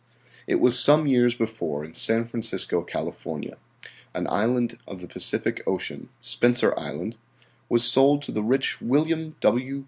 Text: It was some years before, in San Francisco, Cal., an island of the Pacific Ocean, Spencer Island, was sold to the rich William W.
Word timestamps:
It 0.47 0.55
was 0.59 0.79
some 0.79 1.05
years 1.05 1.35
before, 1.35 1.85
in 1.85 1.93
San 1.93 2.25
Francisco, 2.25 2.81
Cal., 2.81 3.15
an 4.15 4.27
island 4.31 4.79
of 4.87 4.99
the 4.99 5.07
Pacific 5.07 5.61
Ocean, 5.67 6.09
Spencer 6.19 6.73
Island, 6.75 7.17
was 7.69 7.83
sold 7.83 8.23
to 8.23 8.31
the 8.31 8.41
rich 8.41 8.81
William 8.81 9.35
W. 9.41 9.79